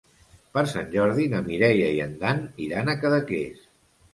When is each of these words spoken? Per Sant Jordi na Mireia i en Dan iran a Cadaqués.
Per 0.57 0.61
Sant 0.69 0.87
Jordi 0.95 1.27
na 1.35 1.43
Mireia 1.49 1.91
i 1.99 1.99
en 2.09 2.15
Dan 2.25 2.41
iran 2.69 2.93
a 2.95 2.99
Cadaqués. 3.05 3.63